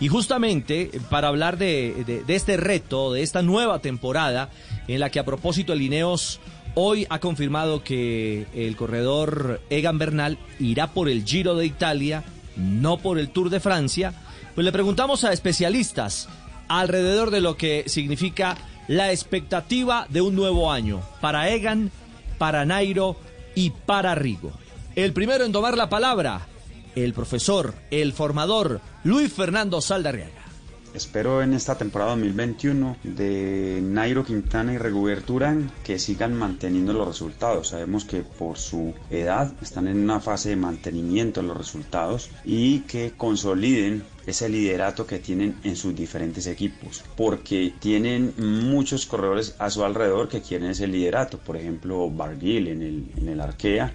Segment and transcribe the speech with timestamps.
[0.00, 4.50] Y justamente para hablar de, este reto, de esta nueva temporada,
[4.88, 6.40] en la que a propósito el Ineos
[6.74, 12.24] hoy ha confirmado que el corredor Egan Bernal irá por el Giro de Italia,
[12.56, 14.12] no por el Tour de Francia,
[14.54, 16.28] pues le preguntamos a especialistas
[16.68, 18.56] alrededor de lo que significa
[18.88, 21.90] la expectativa de un nuevo año para Egan,
[22.38, 23.16] para Nairo
[23.54, 24.52] y para Rigo.
[24.94, 26.46] El primero en tomar la palabra,
[26.94, 30.44] el profesor, el formador, Luis Fernando Saldarriaga.
[30.94, 37.08] Espero en esta temporada 2021 de Nairo Quintana y Rigoberto Urán que sigan manteniendo los
[37.08, 37.70] resultados.
[37.70, 42.82] Sabemos que por su edad están en una fase de mantenimiento de los resultados y
[42.82, 49.70] que consoliden ese liderato que tienen en sus diferentes equipos, porque tienen muchos corredores a
[49.70, 53.92] su alrededor que quieren ese liderato, por ejemplo Barguil en el, en el Arkea,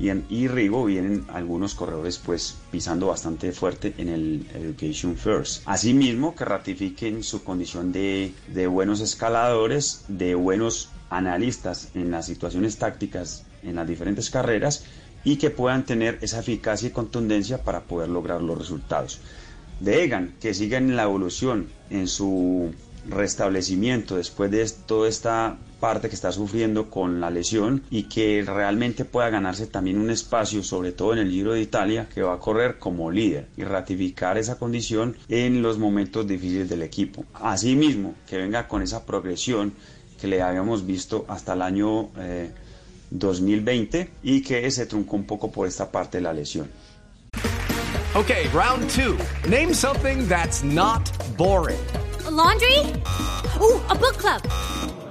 [0.00, 5.62] y en y Rigo vienen algunos corredores pues pisando bastante fuerte en el Education First.
[5.66, 12.78] Asimismo que ratifiquen su condición de, de buenos escaladores, de buenos analistas en las situaciones
[12.78, 14.84] tácticas en las diferentes carreras
[15.22, 19.20] y que puedan tener esa eficacia y contundencia para poder lograr los resultados.
[19.80, 22.72] De Egan, que sigan en la evolución, en su
[23.06, 29.04] restablecimiento después de toda esta parte que está sufriendo con la lesión y que realmente
[29.04, 32.38] pueda ganarse también un espacio, sobre todo en el Giro de Italia, que va a
[32.38, 37.24] correr como líder y ratificar esa condición en los momentos difíciles del equipo.
[37.34, 39.72] Asimismo, que venga con esa progresión
[40.20, 42.50] que le habíamos visto hasta el año eh,
[43.10, 46.68] 2020 y que se truncó un poco por esta parte de la lesión.
[48.14, 49.16] Okay, round two.
[49.48, 51.78] Name something that's not boring.
[52.26, 52.78] A laundry?
[53.60, 54.42] Ooh, a book club.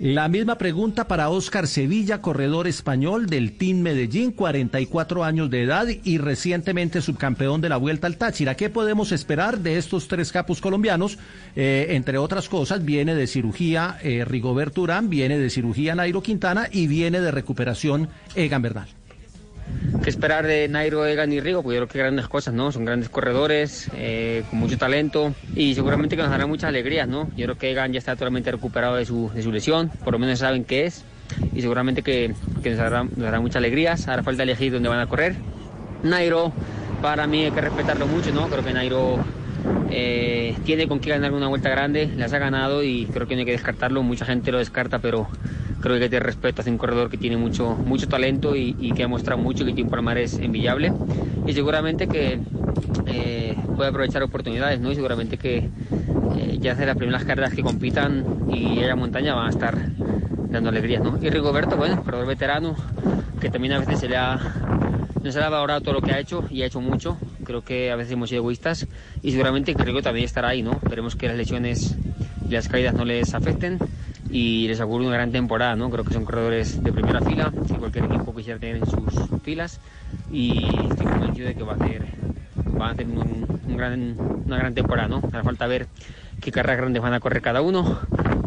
[0.00, 5.88] La misma pregunta para Oscar Sevilla, corredor español del Team Medellín, 44 años de edad
[6.04, 8.54] y recientemente subcampeón de la Vuelta al Táchira.
[8.54, 11.18] ¿Qué podemos esperar de estos tres capos colombianos?
[11.54, 16.86] Eh, entre otras cosas, viene de cirugía eh, Rigoberto viene de cirugía Nairo Quintana y
[16.86, 18.99] viene de recuperación Egan Bernal.
[20.10, 21.62] ¿Qué esperar de Nairo, Egan y Rigo?
[21.62, 22.72] Pues yo creo que grandes cosas, ¿no?
[22.72, 27.30] Son grandes corredores, eh, con mucho talento y seguramente que nos darán muchas alegrías, ¿no?
[27.36, 30.18] Yo creo que Egan ya está totalmente recuperado de su, de su lesión, por lo
[30.18, 31.04] menos saben qué es
[31.54, 34.08] y seguramente que, que nos, dará, nos dará muchas alegrías.
[34.08, 35.36] Ahora falta elegir dónde van a correr.
[36.02, 36.52] Nairo,
[37.00, 38.48] para mí hay que respetarlo mucho, ¿no?
[38.48, 39.24] Creo que Nairo
[39.92, 43.40] eh, tiene con qué ganar una vuelta grande, las ha ganado y creo que no
[43.40, 44.02] hay que descartarlo.
[44.02, 45.28] Mucha gente lo descarta, pero
[45.80, 49.02] creo que tener respeto hacia un corredor que tiene mucho, mucho talento y, y que
[49.02, 50.92] ha mostrado mucho que tiene un palmarés envidiable.
[51.46, 52.38] Y seguramente que
[53.06, 54.92] eh, puede aprovechar oportunidades, ¿no?
[54.92, 55.68] Y seguramente que
[56.36, 59.76] eh, ya hace las primeras carreras que compitan y haya montaña van a estar
[60.50, 61.18] dando alegrías, ¿no?
[61.22, 62.76] Y Rigoberto, bueno, corredor veterano,
[63.40, 64.38] que también a veces se le ha,
[65.22, 67.16] no se le ha valorado todo lo que ha hecho y ha hecho mucho.
[67.44, 68.86] Creo que a veces hemos sido egoístas
[69.22, 70.72] y seguramente que Rigo también estará ahí, ¿no?
[70.72, 71.96] Esperemos que las lesiones
[72.48, 73.78] y las caídas no les afecten
[74.30, 75.90] y les auguro una gran temporada, ¿no?
[75.90, 79.80] Creo que son corredores de primera fila, si cualquier equipo quisiera tener en sus filas
[80.30, 82.04] y estoy convencido de que va a hacer,
[82.66, 85.20] van a tener un, un gran, una gran temporada, ¿no?
[85.32, 85.88] Hará falta ver
[86.40, 87.98] qué carreras grandes van a correr cada uno,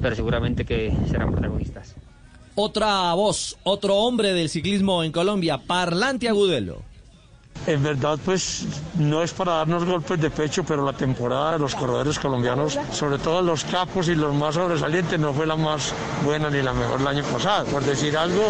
[0.01, 1.95] pero seguramente que serán protagonistas.
[2.55, 6.92] Otra voz, otro hombre del ciclismo en Colombia, Parlante Agudelo.
[7.65, 8.65] En verdad, pues
[8.95, 13.17] no es para darnos golpes de pecho, pero la temporada de los corredores colombianos, sobre
[13.17, 15.93] todo los capos y los más sobresalientes, no fue la más
[16.25, 17.65] buena ni la mejor el año pasado.
[17.67, 18.43] Por decir algo,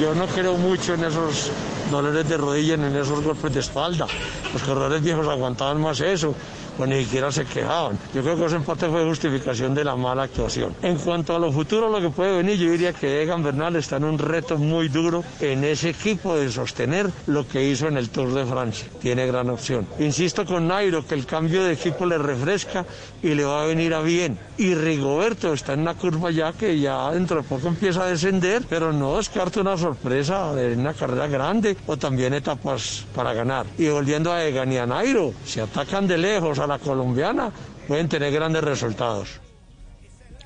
[0.00, 1.52] yo no creo mucho en esos
[1.92, 4.08] dolores de rodilla ni en esos golpes de espalda.
[4.52, 6.34] Los corredores viejos aguantaban más eso.
[6.80, 7.98] Pues ni siquiera se quejaban.
[8.14, 10.74] Yo creo que ese empate fue justificación de la mala actuación.
[10.80, 13.98] En cuanto a lo futuro, lo que puede venir, yo diría que Egan Bernal está
[13.98, 18.08] en un reto muy duro en ese equipo de sostener lo que hizo en el
[18.08, 18.88] Tour de Francia.
[18.98, 19.86] Tiene gran opción.
[19.98, 22.86] Insisto con Nairo que el cambio de equipo le refresca
[23.22, 24.38] y le va a venir a bien.
[24.56, 28.62] Y Rigoberto está en una curva ya que ya dentro de poco empieza a descender,
[28.70, 33.66] pero no descarta una sorpresa en una carrera grande o también etapas para ganar.
[33.76, 37.50] Y volviendo a Egan y a Nairo, si atacan de lejos a la colombiana,
[37.86, 39.40] pueden tener grandes resultados.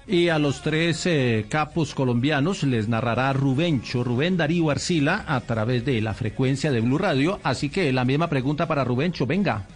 [0.07, 5.85] Y a los tres eh, capos colombianos les narrará Rubencho, Rubén Darío Arcila, a través
[5.85, 7.41] de la frecuencia de Blue Radio.
[7.43, 9.67] Así que la misma pregunta para Rubencho, venga.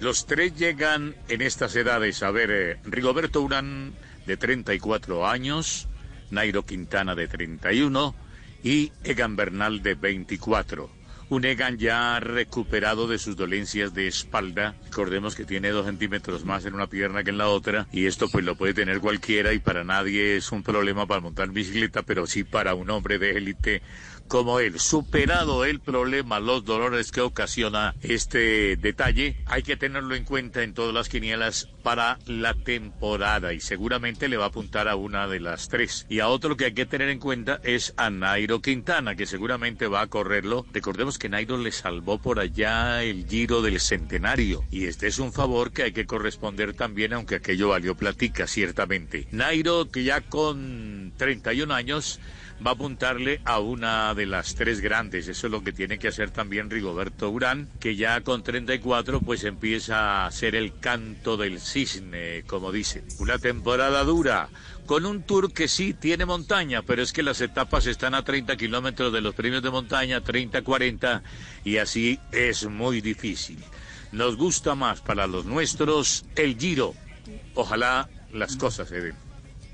[0.00, 2.22] Los tres llegan en estas edades.
[2.24, 3.92] A ver, eh, Rigoberto Urán,
[4.26, 5.86] de 34 años,
[6.30, 8.14] Nairo Quintana, de 31,
[8.64, 10.90] y Egan Bernal, de 24.
[11.30, 14.74] Un Egan ya recuperado de sus dolencias de espalda.
[14.84, 17.86] Recordemos que tiene dos centímetros más en una pierna que en la otra.
[17.92, 21.50] Y esto pues lo puede tener cualquiera y para nadie es un problema para montar
[21.50, 23.82] bicicleta, pero sí para un hombre de élite
[24.28, 24.80] como él.
[24.80, 30.74] Superado el problema, los dolores que ocasiona este detalle, hay que tenerlo en cuenta en
[30.74, 35.40] todas las quinielas para la temporada y seguramente le va a apuntar a una de
[35.40, 36.06] las tres.
[36.08, 39.86] Y a otro que hay que tener en cuenta es a Nairo Quintana, que seguramente
[39.86, 40.66] va a correrlo.
[40.72, 45.32] Recordemos que Nairo le salvó por allá el giro del centenario y este es un
[45.32, 49.28] favor que hay que corresponder también, aunque aquello valió platica, ciertamente.
[49.30, 52.20] Nairo, que ya con 31 años,
[52.64, 55.28] va a apuntarle a una de las tres grandes.
[55.28, 59.44] Eso es lo que tiene que hacer también Rigoberto Urán, que ya con 34 pues
[59.44, 63.04] empieza a ser el canto del cisne, como dicen.
[63.18, 64.48] Una temporada dura,
[64.86, 68.56] con un tour que sí tiene montaña, pero es que las etapas están a 30
[68.56, 71.22] kilómetros de los premios de montaña, 30, 40,
[71.64, 73.58] y así es muy difícil.
[74.12, 76.94] Nos gusta más para los nuestros el Giro.
[77.54, 79.23] Ojalá las cosas se den.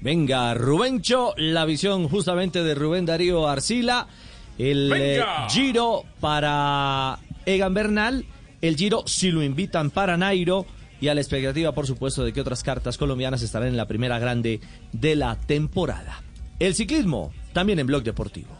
[0.02, 4.08] Venga, Rubencho, la visión justamente de Rubén Darío Arcila.
[4.58, 8.24] El eh, giro para Egan Bernal.
[8.62, 10.64] El giro si lo invitan para Nairo.
[11.02, 14.18] Y a la expectativa, por supuesto, de que otras cartas colombianas estarán en la primera
[14.18, 14.60] grande
[14.92, 16.22] de la temporada.
[16.58, 18.59] El ciclismo, también en Blog Deportivo.